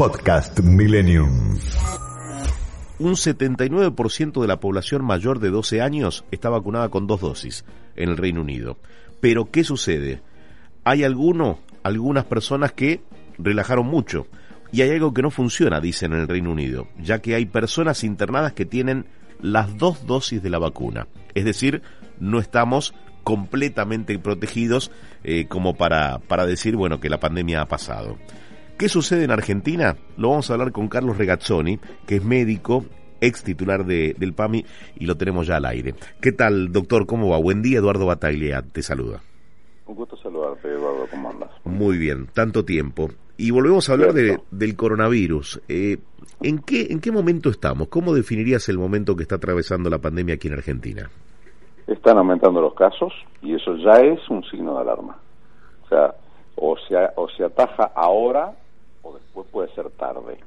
Podcast 0.00 0.60
Millennium. 0.60 1.58
Un 2.98 3.12
79% 3.12 4.40
de 4.40 4.48
la 4.48 4.58
población 4.58 5.04
mayor 5.04 5.40
de 5.40 5.50
12 5.50 5.82
años 5.82 6.24
está 6.30 6.48
vacunada 6.48 6.88
con 6.88 7.06
dos 7.06 7.20
dosis 7.20 7.66
en 7.96 8.08
el 8.08 8.16
Reino 8.16 8.40
Unido. 8.40 8.78
Pero, 9.20 9.50
¿qué 9.50 9.62
sucede? 9.62 10.22
Hay 10.84 11.04
alguno, 11.04 11.58
algunas 11.82 12.24
personas 12.24 12.72
que 12.72 13.02
relajaron 13.36 13.88
mucho. 13.88 14.26
Y 14.72 14.80
hay 14.80 14.92
algo 14.92 15.12
que 15.12 15.20
no 15.20 15.30
funciona, 15.30 15.82
dicen 15.82 16.14
en 16.14 16.20
el 16.20 16.28
Reino 16.28 16.50
Unido, 16.50 16.88
ya 16.98 17.18
que 17.18 17.34
hay 17.34 17.44
personas 17.44 18.02
internadas 18.02 18.54
que 18.54 18.64
tienen 18.64 19.04
las 19.42 19.76
dos 19.76 20.06
dosis 20.06 20.42
de 20.42 20.48
la 20.48 20.58
vacuna. 20.58 21.08
Es 21.34 21.44
decir, 21.44 21.82
no 22.18 22.38
estamos 22.38 22.94
completamente 23.22 24.18
protegidos 24.18 24.90
eh, 25.24 25.46
como 25.46 25.74
para, 25.74 26.20
para 26.20 26.46
decir, 26.46 26.74
bueno, 26.74 27.00
que 27.00 27.10
la 27.10 27.20
pandemia 27.20 27.60
ha 27.60 27.68
pasado. 27.68 28.16
¿Qué 28.80 28.88
sucede 28.88 29.24
en 29.24 29.30
Argentina? 29.30 29.94
Lo 30.16 30.30
vamos 30.30 30.48
a 30.48 30.54
hablar 30.54 30.72
con 30.72 30.88
Carlos 30.88 31.18
Regazzoni, 31.18 31.78
que 32.06 32.16
es 32.16 32.24
médico, 32.24 32.86
ex 33.20 33.44
titular 33.44 33.84
de, 33.84 34.14
del 34.16 34.32
PAMI, 34.32 34.64
y 34.96 35.04
lo 35.04 35.18
tenemos 35.18 35.46
ya 35.46 35.56
al 35.56 35.66
aire. 35.66 35.94
¿Qué 36.22 36.32
tal, 36.32 36.72
doctor? 36.72 37.04
¿Cómo 37.04 37.28
va? 37.28 37.36
Buen 37.36 37.60
día, 37.60 37.80
Eduardo 37.80 38.06
Bataglia, 38.06 38.62
te 38.62 38.80
saluda. 38.80 39.20
Un 39.84 39.96
gusto 39.96 40.16
saludarte, 40.16 40.68
Eduardo, 40.68 41.06
¿cómo 41.10 41.28
andas? 41.28 41.50
Muy 41.64 41.98
bien, 41.98 42.28
tanto 42.32 42.64
tiempo. 42.64 43.10
Y 43.36 43.50
volvemos 43.50 43.90
a 43.90 43.92
hablar 43.92 44.14
de, 44.14 44.40
del 44.50 44.76
coronavirus. 44.76 45.60
Eh, 45.68 45.98
¿en, 46.40 46.60
qué, 46.60 46.86
¿En 46.88 47.00
qué 47.00 47.12
momento 47.12 47.50
estamos? 47.50 47.88
¿Cómo 47.88 48.14
definirías 48.14 48.66
el 48.70 48.78
momento 48.78 49.14
que 49.14 49.24
está 49.24 49.34
atravesando 49.34 49.90
la 49.90 49.98
pandemia 49.98 50.36
aquí 50.36 50.48
en 50.48 50.54
Argentina? 50.54 51.10
Están 51.86 52.16
aumentando 52.16 52.62
los 52.62 52.72
casos 52.72 53.12
y 53.42 53.54
eso 53.54 53.76
ya 53.76 54.00
es 54.00 54.26
un 54.30 54.42
signo 54.44 54.76
de 54.76 54.80
alarma. 54.80 55.18
O 55.84 55.88
sea, 55.90 56.14
o 56.56 56.78
se, 56.88 56.96
o 57.16 57.28
se 57.28 57.44
ataja 57.44 57.92
ahora 57.94 58.54
o 59.02 59.14
después 59.14 59.46
puede 59.50 59.72
ser 59.74 59.90
tarde. 59.90 60.38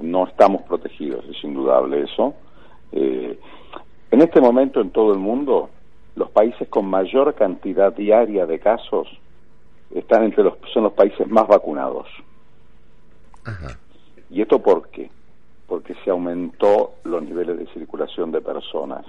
No 0.00 0.26
estamos 0.26 0.62
protegidos, 0.62 1.24
es 1.26 1.42
indudable 1.44 2.02
eso. 2.02 2.34
Eh, 2.92 3.38
en 4.10 4.20
este 4.20 4.40
momento 4.40 4.80
en 4.80 4.90
todo 4.90 5.12
el 5.12 5.18
mundo, 5.18 5.70
los 6.16 6.30
países 6.30 6.68
con 6.68 6.86
mayor 6.86 7.34
cantidad 7.34 7.92
diaria 7.92 8.46
de 8.46 8.58
casos 8.58 9.08
están 9.94 10.24
entre 10.24 10.44
los 10.44 10.54
son 10.72 10.84
los 10.84 10.92
países 10.92 11.26
más 11.28 11.46
vacunados. 11.48 12.06
¿Y 14.30 14.42
esto 14.42 14.60
por 14.60 14.88
qué? 14.88 15.10
Porque 15.66 15.94
se 16.04 16.10
aumentó 16.10 16.92
los 17.04 17.22
niveles 17.22 17.58
de 17.58 17.66
circulación 17.68 18.30
de 18.30 18.40
personas 18.40 19.04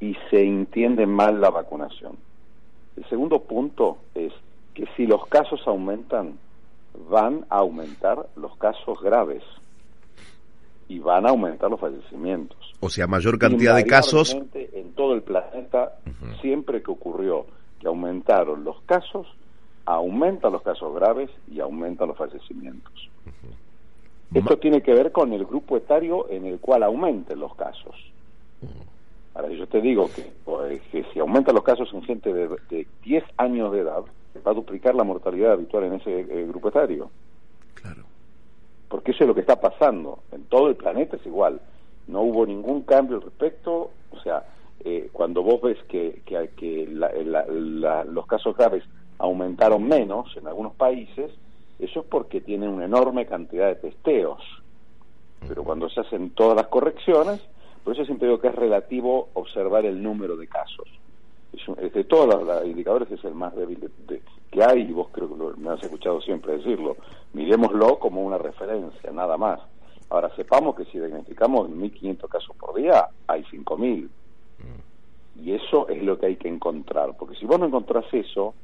y 0.00 0.16
se 0.30 0.42
entiende 0.42 1.06
mal 1.06 1.40
la 1.40 1.50
vacunación. 1.50 2.16
El 2.96 3.04
segundo 3.08 3.40
punto 3.40 3.98
es 4.14 4.32
que 4.74 4.86
si 4.96 5.06
los 5.06 5.26
casos 5.26 5.60
aumentan, 5.66 6.38
van 7.08 7.44
a 7.50 7.58
aumentar 7.58 8.28
los 8.36 8.56
casos 8.56 9.00
graves 9.00 9.42
y 10.88 10.98
van 10.98 11.26
a 11.26 11.30
aumentar 11.30 11.70
los 11.70 11.78
fallecimientos. 11.78 12.58
O 12.80 12.88
sea, 12.88 13.06
mayor 13.06 13.38
cantidad 13.38 13.76
de 13.76 13.84
casos. 13.84 14.36
En 14.54 14.92
todo 14.92 15.14
el 15.14 15.22
planeta, 15.22 15.98
siempre 16.40 16.82
que 16.82 16.90
ocurrió 16.90 17.46
que 17.80 17.86
aumentaron 17.86 18.64
los 18.64 18.80
casos, 18.82 19.26
aumentan 19.84 20.52
los 20.52 20.62
casos 20.62 20.94
graves 20.94 21.30
y 21.50 21.60
aumentan 21.60 22.08
los 22.08 22.16
fallecimientos. 22.16 23.10
Esto 24.34 24.58
tiene 24.58 24.82
que 24.82 24.92
ver 24.92 25.12
con 25.12 25.32
el 25.32 25.46
grupo 25.46 25.76
etario 25.76 26.28
en 26.30 26.44
el 26.44 26.58
cual 26.58 26.82
aumenten 26.82 27.38
los 27.38 27.54
casos. 27.54 27.94
Ahora, 29.34 29.50
yo 29.50 29.66
te 29.66 29.80
digo 29.80 30.10
que, 30.14 30.30
pues, 30.44 30.82
que 30.90 31.04
si 31.12 31.20
aumentan 31.20 31.54
los 31.54 31.64
casos 31.64 31.88
en 31.92 32.02
gente 32.02 32.32
de, 32.32 32.48
de 32.70 32.86
10 33.04 33.24
años 33.36 33.72
de 33.72 33.80
edad, 33.80 34.02
va 34.46 34.52
a 34.52 34.54
duplicar 34.54 34.94
la 34.94 35.04
mortalidad 35.04 35.52
habitual 35.52 35.84
en 35.84 35.94
ese 35.94 36.20
eh, 36.20 36.46
grupo 36.48 36.68
etario. 36.68 37.10
Claro. 37.74 38.04
Porque 38.88 39.12
eso 39.12 39.24
es 39.24 39.28
lo 39.28 39.34
que 39.34 39.42
está 39.42 39.60
pasando. 39.60 40.20
En 40.32 40.44
todo 40.44 40.68
el 40.68 40.76
planeta 40.76 41.16
es 41.16 41.26
igual. 41.26 41.60
No 42.06 42.22
hubo 42.22 42.46
ningún 42.46 42.82
cambio 42.82 43.16
al 43.16 43.22
respecto. 43.22 43.90
O 44.10 44.20
sea, 44.20 44.44
eh, 44.84 45.10
cuando 45.12 45.42
vos 45.42 45.60
ves 45.60 45.78
que, 45.88 46.22
que, 46.24 46.50
que 46.56 46.86
los 46.88 48.26
casos 48.26 48.56
graves 48.56 48.84
aumentaron 49.18 49.86
menos 49.86 50.34
en 50.36 50.46
algunos 50.46 50.74
países, 50.74 51.30
eso 51.78 52.00
es 52.00 52.06
porque 52.06 52.40
tienen 52.40 52.70
una 52.70 52.84
enorme 52.84 53.26
cantidad 53.26 53.68
de 53.68 53.76
testeos. 53.76 54.42
Pero 55.46 55.62
cuando 55.62 55.88
se 55.88 56.00
hacen 56.00 56.30
todas 56.30 56.56
las 56.56 56.66
correcciones, 56.68 57.40
por 57.84 57.94
eso 57.94 58.04
siempre 58.04 58.28
digo 58.28 58.40
que 58.40 58.48
es 58.48 58.54
relativo 58.54 59.28
observar 59.34 59.86
el 59.86 60.02
número 60.02 60.36
de 60.36 60.48
casos. 60.48 60.88
Es 61.52 61.92
de 61.92 62.04
todos 62.04 62.26
los, 62.26 62.66
indicadores 62.66 63.10
es 63.10 63.24
el 63.24 63.34
más 63.34 63.54
débil 63.54 63.90
de, 64.06 64.22
que 64.50 64.62
hay, 64.62 64.82
y 64.82 64.92
vos 64.92 65.08
creo 65.12 65.28
que 65.28 65.60
me 65.60 65.70
has 65.70 65.82
escuchado 65.82 66.20
siempre 66.20 66.56
decirlo. 66.58 66.96
Miremoslo 67.32 67.98
como 67.98 68.22
una 68.22 68.38
referencia, 68.38 69.10
nada 69.10 69.36
más. 69.36 69.60
Ahora, 70.10 70.34
sepamos 70.36 70.74
que 70.74 70.84
si 70.86 70.98
diagnosticamos 70.98 71.68
1.500 71.70 72.28
casos 72.28 72.56
por 72.56 72.74
día, 72.74 73.08
hay 73.26 73.42
5.000. 73.44 74.08
Y 75.42 75.52
eso 75.52 75.88
es 75.88 76.02
lo 76.02 76.18
que 76.18 76.26
hay 76.26 76.36
que 76.36 76.48
encontrar, 76.48 77.16
porque 77.16 77.36
si 77.36 77.46
vos 77.46 77.60
no 77.60 77.66
encontrás 77.66 78.04
eso, 78.12 78.54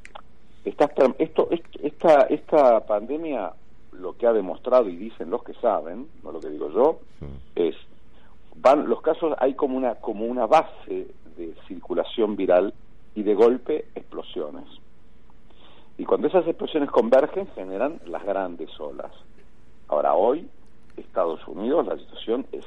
estás, 0.65 0.91
esto, 1.19 1.49
esta, 1.83 2.23
esta 2.23 2.81
pandemia 2.85 3.53
lo 3.93 4.17
que 4.17 4.27
ha 4.27 4.33
demostrado, 4.33 4.89
y 4.89 4.97
dicen 4.97 5.31
los 5.31 5.45
que 5.45 5.55
saben, 5.55 6.09
no 6.25 6.33
lo 6.33 6.41
que 6.41 6.51
digo 6.51 6.71
yo, 6.71 6.99
es, 7.55 7.77
van 8.57 8.89
los 8.89 9.01
casos, 9.03 9.35
hay 9.39 9.55
como 9.55 9.77
una, 9.77 9.95
como 9.97 10.25
una 10.25 10.47
base 10.47 11.07
de 11.37 11.55
circulación 11.69 12.37
viral 12.37 12.75
y 13.15 13.23
de 13.23 13.35
golpe 13.35 13.87
explosiones. 13.95 14.65
Y 15.97 16.05
cuando 16.05 16.27
esas 16.27 16.47
explosiones 16.47 16.91
convergen 16.91 17.47
generan 17.55 18.01
las 18.07 18.25
grandes 18.25 18.69
olas. 18.81 19.13
Ahora 19.89 20.15
hoy, 20.15 20.49
Estados 20.97 21.47
Unidos, 21.47 21.87
la 21.87 21.97
situación 21.97 22.47
es 22.51 22.65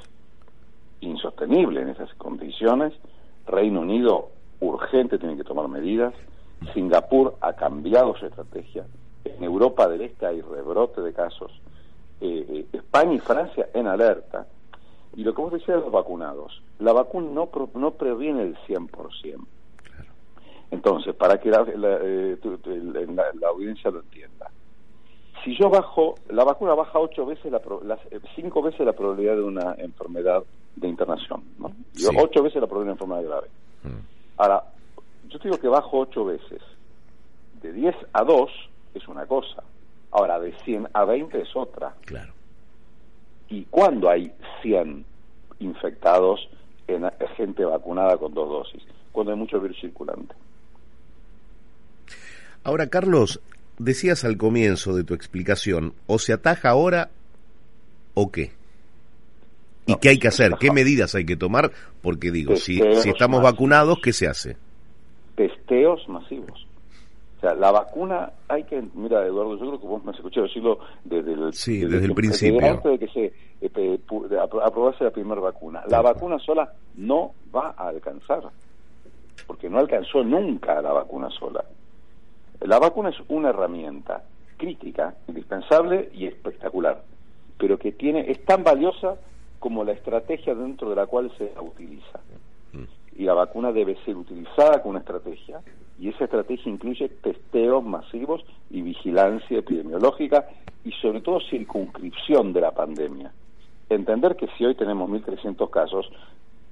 insostenible 1.02 1.82
en 1.82 1.90
esas 1.90 2.14
condiciones. 2.16 2.94
Reino 3.46 3.82
Unido 3.82 4.30
urgente 4.60 5.18
tiene 5.18 5.38
que 5.38 5.44
tomar 5.44 5.68
medidas. 5.68 6.14
Singapur 6.74 7.36
ha 7.42 7.54
cambiado 7.54 8.16
su 8.16 8.26
estrategia. 8.26 8.86
En 9.26 9.44
Europa 9.44 9.88
del 9.88 10.02
Este 10.02 10.26
hay 10.26 10.42
rebrote 10.42 11.02
de 11.02 11.14
casos. 11.14 11.52
Eh, 12.22 12.46
eh, 12.50 12.66
España 12.74 13.14
y 13.14 13.20
Francia 13.20 13.68
en 13.74 13.88
alerta. 13.88 14.48
Y 15.18 15.24
lo 15.24 15.34
que 15.34 15.42
vos 15.42 15.52
decías 15.52 15.80
de 15.80 15.82
los 15.82 15.92
vacunados, 15.92 16.62
la 16.78 16.94
vacuna 16.94 17.32
no, 17.32 17.50
no 17.74 17.92
previene 17.92 18.44
el 18.44 18.58
100%. 18.68 19.46
Entonces, 20.70 21.16
para 21.16 21.40
que 21.40 21.50
eh, 21.50 21.54
la, 21.54 23.24
la, 23.34 23.48
audiencia 23.48 23.90
lo 23.90 24.02
entienda, 24.02 24.52
si 25.44 25.58
yo 25.58 25.72
bajo, 25.72 26.16
la 26.30 26.44
vacuna 26.44 26.76
baja 26.76 27.00
ocho 27.00 27.26
veces, 27.26 27.52
la, 27.52 27.60
eh, 28.12 28.20
cinco 28.36 28.62
veces 28.62 28.86
la 28.86 28.94
probabilidad 28.94 29.38
de 29.38 29.42
una 29.42 29.74
enfermedad 29.80 30.44
de 30.76 30.88
internación, 30.88 31.44
¿no? 31.58 31.72
Ocho 32.16 32.44
veces 32.44 32.62
la 32.62 32.68
probabilidad 32.68 32.98
de 33.00 33.04
una 33.04 33.22
enfermedad 33.24 33.24
grave. 33.24 33.48
Mm. 33.84 34.06
Ahora, 34.38 34.64
yo 35.30 35.40
te 35.40 35.48
digo 35.48 35.60
que 35.60 35.68
bajo 35.68 35.98
ocho 35.98 36.26
veces. 36.26 36.62
De 37.64 37.74
10 37.74 37.96
a 38.14 38.24
2 38.24 38.52
es 38.94 39.08
una 39.08 39.26
cosa. 39.26 39.64
Ahora, 40.12 40.40
de 40.40 40.54
100 40.60 40.90
a 40.94 41.06
20 41.06 41.42
es 41.42 41.56
otra. 41.56 41.96
Claro. 42.06 42.37
¿Y 43.50 43.64
cuándo 43.66 44.10
hay 44.10 44.32
100 44.62 45.06
infectados 45.60 46.50
en 46.88 47.10
gente 47.36 47.66
vacunada 47.66 48.18
con 48.18 48.34
dos 48.34 48.50
dosis? 48.50 48.84
Cuando 49.12 49.32
hay 49.32 49.38
mucho 49.38 49.60
virus 49.60 49.80
circulante. 49.80 50.36
Ahora, 52.64 52.88
Carlos, 52.88 53.40
decías 53.78 54.26
al 54.26 54.38
comienzo 54.38 54.96
de 54.96 55.04
tu 55.04 55.14
explicación, 55.14 55.94
o 56.06 56.20
se 56.20 56.34
ataja 56.34 56.70
ahora 56.70 57.10
o 58.14 58.32
qué. 58.32 58.52
¿Y 59.86 59.96
qué 59.96 60.10
hay 60.10 60.20
que 60.20 60.28
hacer? 60.28 60.56
¿Qué 60.60 60.72
medidas 60.72 61.16
hay 61.16 61.26
que 61.26 61.38
tomar? 61.38 61.72
Porque 62.02 62.30
digo, 62.30 62.58
si, 62.58 62.82
si 63.02 63.10
estamos 63.10 63.42
vacunados, 63.42 64.00
¿qué 64.04 64.12
se 64.12 64.28
hace? 64.28 64.58
Testeos 65.36 66.08
masivos. 66.10 66.68
O 67.38 67.40
sea, 67.40 67.54
la 67.54 67.72
vacuna 67.72 68.32
hay 68.48 68.64
que, 68.64 68.84
mira, 68.96 69.24
Eduardo, 69.24 69.58
yo 69.58 69.68
creo 69.68 69.80
que 69.80 69.88
vos 69.88 70.04
me 70.04 70.10
has 70.10 70.18
escuchado 70.18 70.48
decirlo 70.48 70.80
desde 71.04 71.34
el, 71.34 71.54
sí, 71.54 71.82
desde, 71.82 72.06
el 72.06 72.16
principio. 72.16 72.66
Antes 72.66 72.92
de 72.92 73.00
que 73.00 73.08
se 73.10 73.34
eh, 73.62 74.00
aprobase 74.64 75.04
la 75.04 75.12
primera 75.12 75.40
vacuna. 75.40 75.84
La 75.88 76.02
vacuna 76.02 76.40
sola 76.40 76.74
no 76.96 77.34
va 77.56 77.76
a 77.78 77.90
alcanzar, 77.90 78.42
porque 79.46 79.70
no 79.70 79.78
alcanzó 79.78 80.24
nunca 80.24 80.82
la 80.82 80.92
vacuna 80.94 81.30
sola. 81.30 81.64
La 82.62 82.80
vacuna 82.80 83.10
es 83.10 83.18
una 83.28 83.50
herramienta 83.50 84.24
crítica, 84.58 85.16
indispensable 85.28 86.10
y 86.14 86.26
espectacular, 86.26 87.04
pero 87.60 87.78
que 87.78 87.92
tiene 87.92 88.32
es 88.32 88.44
tan 88.46 88.64
valiosa 88.64 89.16
como 89.60 89.84
la 89.84 89.92
estrategia 89.92 90.56
dentro 90.56 90.90
de 90.90 90.96
la 90.96 91.06
cual 91.06 91.32
se 91.38 91.54
utiliza. 91.60 92.20
Y 93.16 93.24
la 93.24 93.34
vacuna 93.34 93.72
debe 93.72 93.96
ser 94.06 94.16
utilizada 94.16 94.82
con 94.82 94.92
una 94.92 95.00
estrategia, 95.00 95.62
y 96.00 96.10
esa 96.10 96.26
estrategia 96.26 96.72
incluye 96.72 97.10
testeos 97.10 97.84
masivos 97.84 98.46
y 98.70 98.82
vigilancia 98.82 99.60
epidemiológica 99.60 100.48
y 100.84 100.92
sobre 100.94 101.22
todo 101.22 101.40
circunscripción 101.50 102.54
de 102.54 102.62
la 102.62 102.72
pandemia. 102.72 103.32
Entender 103.90 104.36
que 104.36 104.48
si 104.58 104.66
hoy 104.66 104.76
tenemos 104.76 105.10
1.300 105.10 105.70
casos, 105.70 106.10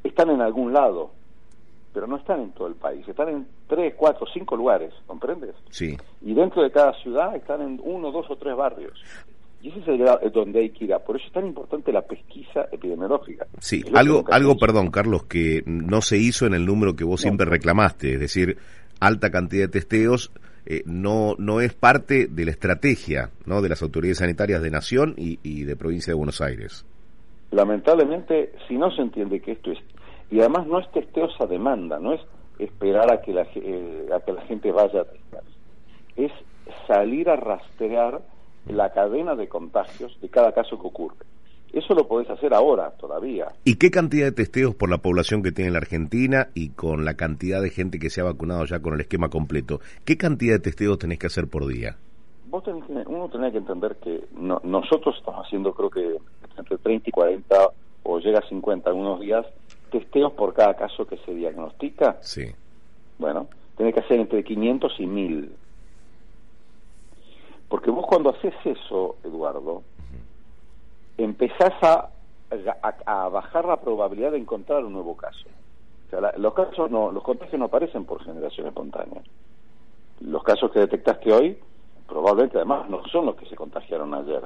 están 0.04 0.30
en 0.30 0.42
algún 0.42 0.74
lado, 0.74 1.12
pero 1.94 2.08
no 2.08 2.18
están 2.18 2.42
en 2.42 2.52
todo 2.52 2.68
el 2.68 2.76
país, 2.76 3.08
están 3.08 3.30
en 3.30 3.48
3, 3.68 3.96
4, 3.96 4.28
5 4.34 4.56
lugares, 4.56 4.94
¿comprendes? 5.08 5.56
Sí. 5.70 5.98
Y 6.22 6.34
dentro 6.34 6.62
de 6.62 6.72
cada 6.72 6.94
ciudad 7.02 7.36
están 7.36 7.62
en 7.62 7.82
uno, 7.84 8.12
dos 8.12 8.30
o 8.30 8.36
tres 8.36 8.56
barrios. 8.56 9.02
Y 9.62 9.70
ese 9.70 9.80
es 9.80 9.88
el 9.88 9.98
grado 9.98 10.20
donde 10.30 10.60
hay 10.60 10.70
que 10.70 10.86
ir. 10.86 10.96
Por 11.08 11.16
eso 11.16 11.26
es 11.26 11.34
tan 11.34 11.48
importante 11.48 11.92
la 11.92 12.04
pesquisa 12.04 12.68
epidemiológica. 12.72 13.48
Sí, 13.60 13.84
algo, 13.96 14.24
algo, 14.30 14.58
perdón, 14.58 14.92
Carlos, 14.92 15.24
que 15.24 15.64
no 15.66 16.02
se 16.02 16.18
hizo 16.18 16.46
en 16.46 16.54
el 16.54 16.66
número 16.66 16.96
que 16.96 17.04
vos 17.04 17.22
siempre 17.22 17.48
reclamaste, 17.48 18.14
es 18.14 18.20
decir, 18.20 18.58
alta 19.00 19.32
cantidad 19.32 19.66
de 19.66 19.72
testeos 19.72 20.32
eh, 20.66 20.82
no, 20.86 21.36
no 21.38 21.62
es 21.62 21.74
parte 21.74 22.28
de 22.28 22.46
la 22.46 22.52
estrategia 22.52 23.30
¿no? 23.46 23.62
de 23.62 23.70
las 23.70 23.84
autoridades 23.84 24.18
sanitarias 24.18 24.62
de 24.62 24.72
Nación 24.72 25.14
y, 25.18 25.40
y 25.44 25.64
de 25.64 25.76
Provincia 25.76 26.12
de 26.12 26.18
Buenos 26.18 26.42
Aires. 26.42 26.86
Lamentablemente, 27.52 28.52
si 28.68 28.78
no 28.78 28.92
se 28.92 29.02
entiende 29.02 29.40
que 29.40 29.54
esto 29.54 29.72
es... 29.72 29.80
Y 30.32 30.40
además 30.40 30.66
no 30.66 30.80
es 30.80 30.92
testeos 30.92 31.34
a 31.40 31.46
demanda, 31.46 32.00
no 32.00 32.14
es 32.14 32.22
esperar 32.58 33.14
a 33.14 33.22
que 33.22 33.32
la, 33.32 33.44
eh, 33.56 34.08
a 34.14 34.20
que 34.22 34.34
la 34.34 34.42
gente 34.42 34.72
vaya 34.72 35.02
a 35.02 35.06
testar. 35.06 35.44
Es 36.16 36.32
salir 36.88 37.30
a 37.30 37.36
rastrear 37.36 38.22
la 38.68 38.92
cadena 38.92 39.36
de 39.36 39.48
contagios 39.48 40.20
de 40.22 40.30
cada 40.30 40.52
caso 40.52 40.82
que 40.82 40.88
ocurre. 40.88 41.18
Eso 41.76 41.94
lo 41.94 42.08
podés 42.08 42.30
hacer 42.30 42.54
ahora, 42.54 42.92
todavía. 42.92 43.50
¿Y 43.66 43.76
qué 43.76 43.92
cantidad 43.92 44.28
de 44.28 44.32
testeos 44.32 44.74
por 44.74 44.90
la 44.90 45.00
población 45.00 45.44
que 45.44 45.52
tiene 45.52 45.72
la 45.72 45.80
Argentina 45.80 46.48
y 46.54 46.70
con 46.70 47.04
la 47.04 47.16
cantidad 47.16 47.62
de 47.62 47.70
gente 47.70 48.00
que 48.00 48.10
se 48.10 48.22
ha 48.22 48.24
vacunado 48.24 48.64
ya 48.64 48.80
con 48.80 48.94
el 48.94 49.02
esquema 49.02 49.28
completo? 49.28 49.82
¿Qué 50.06 50.16
cantidad 50.16 50.54
de 50.54 50.60
testeos 50.62 50.98
tenés 50.98 51.20
que 51.20 51.28
hacer 51.28 51.50
por 51.50 51.68
día? 51.68 51.98
Vos 52.48 52.64
tenés, 52.64 52.84
uno 53.08 53.28
tiene 53.28 53.52
que 53.52 53.58
entender 53.58 53.98
que 53.98 54.24
nosotros 54.40 55.18
estamos 55.18 55.46
haciendo, 55.46 55.74
creo 55.74 55.90
que 55.90 56.16
entre 56.58 56.78
30 56.78 57.10
y 57.10 57.12
40 57.12 57.70
o 58.04 58.20
llega 58.20 58.40
a 58.40 58.48
50 58.48 58.90
algunos 58.90 59.20
días, 59.20 59.46
testeos 59.92 60.32
por 60.32 60.54
cada 60.54 60.76
caso 60.76 61.06
que 61.06 61.18
se 61.26 61.34
diagnostica. 61.34 62.20
Sí. 62.22 62.46
Bueno, 63.18 63.50
tiene 63.76 63.92
que 63.92 64.00
hacer 64.00 64.22
entre 64.22 64.46
500 64.46 64.94
y 65.00 65.08
1000 65.08 65.52
porque 67.68 67.92
vos 67.92 68.06
cuando 68.08 68.30
haces 68.30 68.54
eso, 68.64 69.18
Eduardo, 69.24 69.84
empezás 71.18 71.74
a, 71.82 72.10
a, 73.06 73.30
bajar 73.30 73.66
la 73.66 73.78
probabilidad 73.78 74.32
de 74.32 74.38
encontrar 74.38 74.84
un 74.86 74.94
nuevo 74.94 75.16
caso. 75.16 75.46
O 76.08 76.10
sea, 76.10 76.34
los 76.38 76.54
casos 76.54 76.92
no, 76.92 77.12
los 77.12 77.24
contagios 77.24 77.60
no 77.60 77.66
aparecen 77.66 78.06
por 78.06 78.24
generación 78.24 78.68
espontánea. 78.68 79.22
Los 80.22 80.44
casos 80.44 80.72
que 80.72 80.80
detectaste 80.80 81.32
hoy, 81.34 81.58
probablemente 82.08 82.58
además 82.58 82.90
no 82.90 83.04
son 83.08 83.26
los 83.26 83.36
que 83.36 83.46
se 83.48 83.56
contagiaron 83.56 84.14
ayer. 84.14 84.44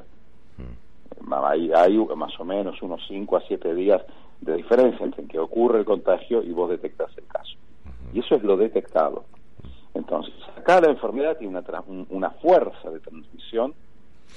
Mm. 0.58 1.32
Hay, 1.32 1.72
hay 1.72 1.98
más 2.16 2.38
o 2.40 2.44
menos 2.44 2.80
unos 2.82 3.02
5 3.06 3.36
a 3.36 3.40
7 3.42 3.74
días 3.74 4.02
de 4.40 4.56
diferencia 4.56 5.04
entre 5.04 5.26
que 5.26 5.38
ocurre 5.38 5.80
el 5.80 5.84
contagio 5.84 6.42
y 6.42 6.50
vos 6.52 6.70
detectas 6.70 7.10
el 7.18 7.26
caso. 7.26 7.56
Y 8.12 8.20
eso 8.20 8.34
es 8.34 8.42
lo 8.42 8.56
detectado. 8.56 9.24
Entonces, 9.94 10.34
acá 10.56 10.80
la 10.80 10.90
enfermedad 10.90 11.36
tiene 11.36 11.58
una, 11.58 11.84
una 12.10 12.30
fuerza 12.30 12.90
de 12.90 13.00
transmisión 13.00 13.74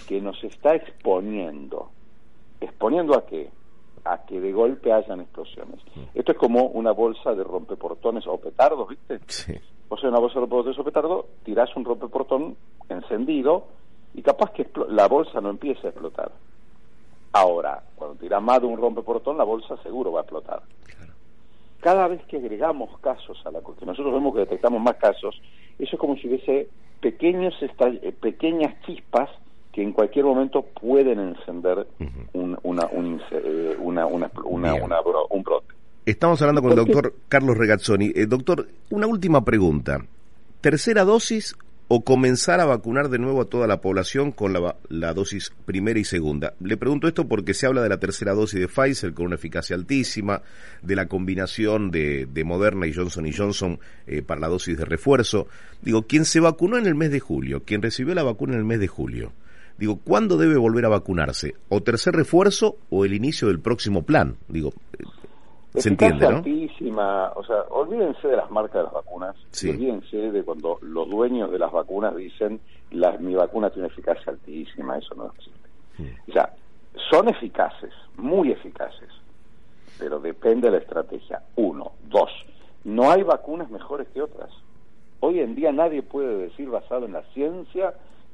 que 0.08 0.22
nos 0.22 0.44
está 0.44 0.76
exponiendo. 0.76 1.90
¿Exponiendo 2.64 3.16
a 3.16 3.26
qué? 3.26 3.50
A 4.06 4.26
que 4.26 4.40
de 4.40 4.52
golpe 4.52 4.92
hayan 4.92 5.22
explosiones. 5.22 5.80
Esto 6.14 6.32
es 6.34 6.38
como 6.38 6.66
una 6.68 6.92
bolsa 6.92 7.34
de 7.34 7.44
rompeportones 7.44 8.26
o 8.28 8.38
petardos, 8.38 8.90
¿viste? 8.90 9.20
Sí. 9.28 9.54
O 9.90 9.98
sea, 9.98 10.10
una 10.10 10.20
bolsa 10.20 10.36
de 10.36 10.42
rompeportones 10.42 10.80
o 10.80 10.84
petardo, 10.84 11.28
tirás 11.44 11.76
un 11.76 11.86
rompeportón 11.86 12.58
encendido 12.90 13.68
y 14.14 14.22
capaz 14.22 14.52
que 14.52 14.70
la 14.90 15.08
bolsa 15.08 15.40
no 15.42 15.50
empiece 15.50 15.88
a 15.88 15.90
explotar. 15.92 16.32
Ahora, 17.32 17.84
cuando 17.96 18.16
tirás 18.18 18.42
más 18.44 18.62
de 18.62 18.68
un 18.68 18.78
rompeportón, 18.78 19.38
la 19.38 19.44
bolsa 19.44 19.78
seguro 19.78 20.12
va 20.12 20.20
a 20.20 20.24
explotar 20.24 20.62
cada 21.84 22.08
vez 22.08 22.24
que 22.28 22.38
agregamos 22.38 22.98
casos 23.02 23.38
a 23.46 23.52
la 23.52 23.60
que 23.60 23.86
nosotros 23.86 24.14
vemos 24.14 24.34
que 24.34 24.40
detectamos 24.40 24.82
más 24.82 24.96
casos, 24.96 25.40
eso 25.78 25.96
es 25.96 26.00
como 26.00 26.16
si 26.16 26.30
hubiese 26.30 26.70
pequeños 27.02 27.54
eh, 27.62 28.14
pequeñas 28.14 28.74
chispas 28.86 29.30
que 29.74 29.82
en 29.82 29.92
cualquier 29.92 30.26
momento 30.26 30.62
pueden 30.62 31.20
encender 31.20 31.88
un, 32.34 32.58
una, 32.64 32.88
un, 32.92 33.20
eh, 33.32 33.76
una, 33.80 34.06
una, 34.06 34.30
un 34.46 35.44
brote. 35.44 35.74
Estamos 36.06 36.42
hablando 36.42 36.62
con 36.62 36.72
el 36.72 36.78
doctor 36.78 37.14
Carlos 37.28 37.58
Regazzoni. 37.58 38.12
Eh, 38.16 38.28
doctor, 38.28 38.68
una 38.92 39.08
última 39.08 39.44
pregunta. 39.44 40.06
¿Tercera 40.62 41.04
dosis 41.04 41.58
o 41.88 42.04
comenzar 42.04 42.60
a 42.60 42.66
vacunar 42.66 43.10
de 43.10 43.20
nuevo 43.20 43.42
a 43.42 43.46
toda 43.46 43.68
la 43.68 43.82
población 43.82 44.32
con 44.32 44.54
la, 44.54 45.14
dosis 45.14 45.52
primera 45.66 46.00
y 46.00 46.04
segunda. 46.04 46.54
Le 46.60 46.78
pregunto 46.78 47.08
esto 47.08 47.28
porque 47.28 47.54
se 47.54 47.68
habla 47.68 47.82
de 47.82 47.90
la 47.90 48.00
tercera 48.00 48.34
dosis 48.34 48.60
de 48.60 48.68
Pfizer 48.68 49.14
con 49.14 49.28
una 49.28 49.36
eficacia 49.36 49.76
altísima, 49.76 50.42
de 50.82 50.96
la 50.96 51.08
combinación 51.08 51.92
de, 51.92 52.44
Moderna 52.46 52.88
y 52.88 52.94
Johnson 52.94 53.28
y 53.28 53.34
Johnson 53.34 53.80
eh, 54.08 54.22
para 54.22 54.42
la 54.42 54.48
dosis 54.48 54.78
de 54.78 54.86
refuerzo. 54.86 55.48
Digo, 55.82 56.04
quien 56.04 56.26
se 56.26 56.40
vacunó 56.40 56.78
en 56.78 56.88
el 56.88 56.96
mes 56.96 57.12
de 57.12 57.20
julio, 57.20 57.64
quien 57.64 57.82
recibió 57.82 58.16
la 58.16 58.24
vacuna 58.24 58.54
en 58.54 58.60
el 58.60 58.66
mes 58.66 58.80
de 58.80 58.88
julio, 58.88 59.34
digo, 59.78 60.00
¿cuándo 60.04 60.38
debe 60.38 60.58
volver 60.58 60.86
a 60.86 60.90
vacunarse? 60.90 61.56
¿O 61.70 61.82
tercer 61.82 62.16
refuerzo 62.16 62.78
o 62.90 63.06
el 63.06 63.14
inicio 63.14 63.48
del 63.48 63.60
próximo 63.60 64.04
plan? 64.04 64.38
Digo, 64.48 64.72
se 65.76 65.90
entiende, 65.90 66.30
¿no? 66.30 66.38
altísima, 66.38 67.32
o 67.36 67.44
sea, 67.44 67.64
olvídense 67.70 68.28
de 68.28 68.38
las 68.38 68.50
marcas 68.52 68.76
de 68.76 68.84
las 68.84 68.94
vacunas, 68.94 69.36
olvídense 69.64 70.18
de 70.32 70.44
cuando 70.44 70.78
los 70.82 71.10
dueños 71.10 71.52
de 71.52 71.58
las 71.58 71.72
vacunas 71.72 72.16
dicen 72.16 72.60
la, 72.92 73.18
mi 73.18 73.34
vacuna 73.34 73.70
tiene 73.72 73.88
eficacia 73.88 74.32
altísima, 74.32 74.98
eso 74.98 75.16
no 75.16 75.28
existe. 75.28 75.70
O 76.30 76.34
sea, 76.34 76.54
son 77.10 77.30
eficaces, 77.30 77.92
muy 78.18 78.52
eficaces, 78.52 79.10
pero 79.98 80.20
depende 80.20 80.68
de 80.68 80.78
la 80.78 80.84
estrategia. 80.84 81.42
Uno, 81.56 81.94
dos, 82.10 82.30
no 82.84 83.12
hay 83.12 83.24
vacunas 83.24 83.70
mejores 83.72 84.08
que 84.10 84.22
otras. 84.22 84.52
Hoy 85.22 85.40
en 85.40 85.56
día 85.56 85.72
nadie 85.72 86.04
puede 86.04 86.38
decir, 86.38 86.70
basado 86.70 87.06
en 87.06 87.14
la 87.14 87.24
ciencia, 87.34 87.94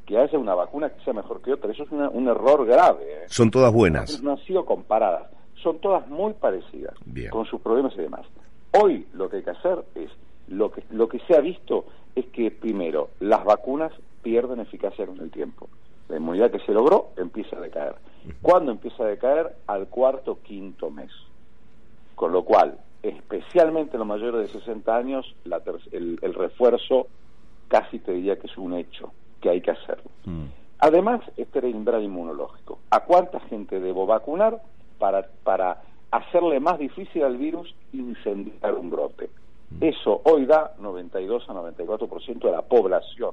que 0.10 0.18
haya 0.18 0.40
una 0.40 0.56
vacuna 0.56 0.90
que 0.90 1.02
sea 1.04 1.14
mejor 1.14 1.40
que 1.42 1.54
otra. 1.54 1.72
Eso 1.72 1.84
es 1.84 1.92
un 1.92 2.28
error 2.28 2.66
grave. 2.66 3.04
¿eh? 3.04 3.26
Son 3.28 3.52
todas 3.52 3.72
buenas. 3.72 4.22
No 4.24 4.32
han 4.32 4.40
sido 4.40 4.66
comparadas 4.66 5.28
son 5.62 5.80
todas 5.80 6.08
muy 6.08 6.34
parecidas, 6.34 6.96
con 7.30 7.46
sus 7.46 7.62
problemas 7.62 7.94
y 7.96 8.02
demás. 8.02 8.26
Hoy 8.72 9.06
lo 9.14 9.30
que 9.30 9.38
hay 9.38 9.44
que 9.44 9.50
hacer 9.52 9.84
es, 9.96 10.10
lo 10.48 10.72
que, 10.72 10.84
lo 10.92 11.10
que 11.10 11.20
se 11.20 11.36
ha 11.36 11.42
visto 11.42 11.86
es 12.16 12.26
que 12.28 12.52
primero, 12.52 13.10
las 13.20 13.44
vacunas 13.44 13.92
pierden 14.22 14.60
eficacia 14.60 15.06
con 15.06 15.20
el 15.20 15.32
tiempo. 15.32 15.70
La 16.08 16.18
inmunidad 16.18 16.52
que 16.52 16.60
se 16.60 16.74
logró 16.74 17.10
empieza 17.18 17.58
a 17.58 17.62
decaer. 17.62 17.96
¿Cuándo 18.42 18.72
empieza 18.72 19.04
a 19.04 19.08
decaer? 19.08 19.56
Al 19.68 19.88
cuarto, 19.88 20.40
quinto 20.44 20.90
mes. 20.90 21.12
Con 22.16 22.32
lo 22.32 22.44
cual, 22.44 22.80
especialmente 23.04 23.94
en 23.94 24.00
los 24.00 24.08
mayores 24.08 24.52
de 24.52 24.60
60 24.60 24.96
años, 24.96 25.36
el, 25.92 26.18
refuerzo 26.34 27.08
casi 27.68 28.00
te 28.00 28.14
diría 28.14 28.38
que 28.40 28.48
es 28.48 28.58
un 28.58 28.74
hecho, 28.74 29.12
que 29.42 29.50
hay 29.50 29.62
que 29.62 29.72
hacerlo. 29.72 30.10
Mm. 30.26 30.46
Además, 30.80 31.22
este 31.36 31.60
era 31.60 31.68
el 31.68 31.76
umbral 31.76 32.04
inmunológico. 32.04 32.80
¿A 32.90 33.02
cuánta 33.02 33.40
gente 33.42 33.80
debo 33.80 34.06
vacunar? 34.06 34.62
para, 35.00 35.26
para 35.44 35.82
hacerle 36.12 36.60
más 36.60 36.78
difícil 36.78 37.24
al 37.24 37.38
virus 37.38 37.74
incendiar 37.94 38.76
un 38.76 38.92
brote. 38.92 39.30
Eso 39.82 40.22
hoy 40.26 40.46
da 40.46 40.74
92 40.80 41.46
a 41.48 41.54
94% 41.54 42.40
de 42.40 42.52
la 42.52 42.62
población. 42.62 43.32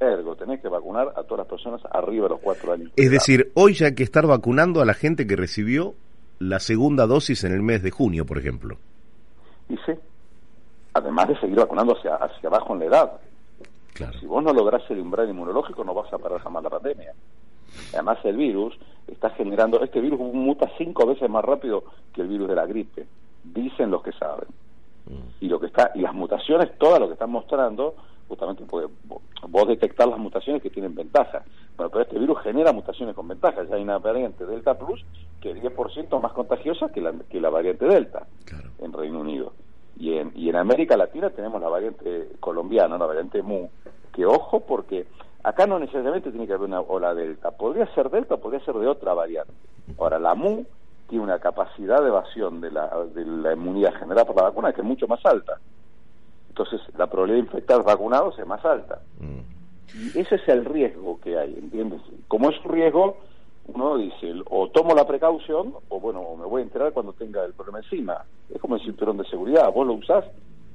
Ergo, 0.00 0.34
tenés 0.34 0.60
que 0.60 0.68
vacunar 0.68 1.12
a 1.14 1.22
todas 1.22 1.38
las 1.38 1.46
personas 1.46 1.80
arriba 1.92 2.24
de 2.24 2.30
los 2.30 2.40
cuatro 2.40 2.72
años. 2.72 2.90
Es 2.96 3.10
decir, 3.10 3.52
hoy 3.54 3.74
ya 3.74 3.86
hay 3.86 3.94
que 3.94 4.02
estar 4.02 4.26
vacunando 4.26 4.80
a 4.80 4.84
la 4.84 4.94
gente 4.94 5.26
que 5.26 5.36
recibió 5.36 5.94
la 6.40 6.58
segunda 6.60 7.06
dosis 7.06 7.44
en 7.44 7.52
el 7.52 7.62
mes 7.62 7.82
de 7.82 7.90
junio, 7.90 8.24
por 8.24 8.38
ejemplo. 8.38 8.76
Y 9.68 9.76
sí, 9.78 9.92
además 10.94 11.28
de 11.28 11.38
seguir 11.40 11.56
vacunando 11.56 11.96
hacia, 11.96 12.14
hacia 12.14 12.48
abajo 12.48 12.74
en 12.74 12.80
la 12.80 12.86
edad. 12.86 13.12
Si 14.20 14.26
vos 14.26 14.42
no 14.42 14.52
lográs 14.52 14.82
el 14.90 15.00
umbral 15.00 15.28
inmunológico, 15.28 15.84
no 15.84 15.94
vas 15.94 16.12
a 16.12 16.18
parar 16.18 16.40
jamás 16.40 16.62
la 16.62 16.70
pandemia. 16.70 17.14
Además, 17.92 18.18
el 18.24 18.36
virus 18.36 18.78
está 19.06 19.30
generando, 19.30 19.82
este 19.82 20.00
virus 20.00 20.20
muta 20.20 20.70
cinco 20.78 21.06
veces 21.06 21.28
más 21.28 21.44
rápido 21.44 21.84
que 22.12 22.22
el 22.22 22.28
virus 22.28 22.48
de 22.48 22.54
la 22.54 22.66
gripe, 22.66 23.06
dicen 23.44 23.90
los 23.90 24.02
que 24.02 24.12
saben. 24.12 24.48
Mm. 25.06 25.44
Y 25.44 25.48
lo 25.48 25.58
que 25.58 25.66
está 25.66 25.90
y 25.94 26.00
las 26.00 26.14
mutaciones, 26.14 26.76
todas 26.78 27.00
lo 27.00 27.06
que 27.06 27.14
están 27.14 27.30
mostrando, 27.30 27.94
justamente 28.28 28.64
puede 28.64 28.88
vos 29.48 29.68
detectar 29.68 30.06
las 30.08 30.18
mutaciones 30.18 30.62
que 30.62 30.70
tienen 30.70 30.94
ventaja. 30.94 31.42
Bueno, 31.76 31.90
pero 31.90 32.02
este 32.02 32.18
virus 32.18 32.40
genera 32.42 32.72
mutaciones 32.72 33.14
con 33.14 33.28
ventaja. 33.28 33.64
Ya 33.64 33.76
hay 33.76 33.82
una 33.82 33.98
variante 33.98 34.44
Delta 34.44 34.76
Plus 34.78 35.04
que 35.40 35.52
es 35.52 35.62
10% 35.62 36.20
más 36.20 36.32
contagiosa 36.32 36.88
que 36.88 37.00
la, 37.00 37.12
que 37.30 37.40
la 37.40 37.48
variante 37.48 37.86
Delta 37.86 38.26
en 38.80 38.92
Reino 38.92 39.20
Unido. 39.20 39.52
Y 39.98 40.14
en, 40.16 40.32
y 40.34 40.48
en 40.48 40.56
América 40.56 40.96
Latina 40.96 41.30
tenemos 41.30 41.60
la 41.60 41.68
variante 41.68 42.30
colombiana, 42.40 42.96
la 42.98 43.06
variante 43.06 43.42
MU, 43.42 43.68
que 44.12 44.24
ojo 44.24 44.60
porque 44.60 45.06
Acá 45.48 45.66
no 45.66 45.78
necesariamente 45.78 46.30
tiene 46.30 46.46
que 46.46 46.52
haber 46.52 46.68
una 46.68 46.80
ola 46.80 47.14
delta. 47.14 47.52
Podría 47.52 47.86
ser 47.94 48.10
delta, 48.10 48.36
podría 48.36 48.64
ser 48.64 48.74
de 48.74 48.86
otra 48.86 49.14
variante. 49.14 49.52
Ahora, 49.98 50.18
la 50.18 50.34
MU 50.34 50.66
tiene 51.08 51.24
una 51.24 51.38
capacidad 51.38 52.02
de 52.02 52.08
evasión 52.08 52.60
de 52.60 52.70
la, 52.70 52.88
de 53.14 53.24
la 53.24 53.52
inmunidad 53.52 53.94
generada 53.94 54.26
por 54.26 54.36
la 54.36 54.42
vacuna 54.42 54.72
que 54.72 54.80
es 54.80 54.86
mucho 54.86 55.06
más 55.06 55.24
alta. 55.24 55.58
Entonces, 56.48 56.80
la 56.96 57.06
probabilidad 57.06 57.42
de 57.42 57.46
infectar 57.46 57.82
vacunados 57.84 58.38
es 58.38 58.46
más 58.46 58.64
alta. 58.64 59.00
Mm. 59.20 59.38
Y 60.14 60.18
ese 60.18 60.34
es 60.34 60.48
el 60.48 60.64
riesgo 60.64 61.18
que 61.20 61.38
hay, 61.38 61.54
¿entiendes? 61.54 62.02
Como 62.26 62.50
es 62.50 62.56
un 62.64 62.72
riesgo, 62.72 63.16
uno 63.68 63.98
dice, 63.98 64.34
o 64.50 64.68
tomo 64.70 64.94
la 64.94 65.06
precaución, 65.06 65.74
o 65.88 66.00
bueno, 66.00 66.22
me 66.36 66.46
voy 66.46 66.62
a 66.62 66.64
enterar 66.64 66.92
cuando 66.92 67.12
tenga 67.12 67.44
el 67.44 67.52
problema 67.52 67.78
encima. 67.78 68.24
Es 68.52 68.60
como 68.60 68.76
el 68.76 68.82
cinturón 68.82 69.18
de 69.18 69.24
seguridad, 69.24 69.72
vos 69.72 69.86
lo 69.86 69.94
usás 69.94 70.24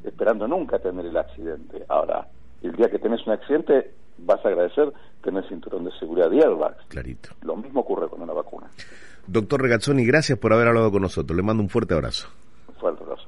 esperando 0.03 0.47
nunca 0.47 0.79
tener 0.79 1.05
el 1.05 1.17
accidente. 1.17 1.83
Ahora, 1.89 2.27
el 2.61 2.71
día 2.73 2.89
que 2.89 2.99
tenés 2.99 3.25
un 3.25 3.33
accidente, 3.33 3.91
vas 4.19 4.43
a 4.45 4.49
agradecer 4.49 4.93
tener 5.23 5.47
cinturón 5.47 5.85
de 5.85 5.91
seguridad 5.99 6.29
de 6.29 6.37
airbags. 6.37 6.85
Clarito. 6.87 7.29
Lo 7.41 7.55
mismo 7.55 7.81
ocurre 7.81 8.07
con 8.07 8.21
una 8.21 8.33
vacuna. 8.33 8.67
Doctor 9.25 9.61
Regazzoni, 9.61 10.05
gracias 10.05 10.37
por 10.37 10.53
haber 10.53 10.67
hablado 10.67 10.91
con 10.91 11.01
nosotros. 11.01 11.35
Le 11.35 11.43
mando 11.43 11.63
un 11.63 11.69
fuerte 11.69 11.93
abrazo. 11.93 12.27
Un 12.67 12.75
fuerte 12.75 13.03
abrazo. 13.03 13.23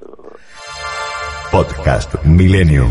Podcast 1.50 2.24
Millennium. 2.24 2.90